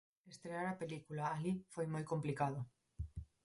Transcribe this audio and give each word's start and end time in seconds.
Estrear 0.31 0.63
a 0.69 0.77
película 0.81 1.23
alí 1.35 1.53
foi 1.73 1.85
moi 1.93 2.03
complicado. 2.11 2.59